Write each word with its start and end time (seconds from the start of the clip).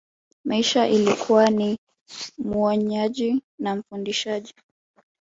masihi 0.45 0.79
alikuwa 0.79 1.47
ni 1.49 1.77
muonyaji 2.37 3.41
na 3.59 3.75
mfundisaji 3.75 4.53